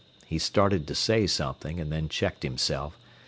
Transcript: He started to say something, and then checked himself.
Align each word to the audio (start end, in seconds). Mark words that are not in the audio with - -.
He 0.25 0.39
started 0.39 0.87
to 0.87 0.95
say 0.95 1.27
something, 1.27 1.79
and 1.79 1.91
then 1.91 2.09
checked 2.09 2.41
himself. 2.41 2.97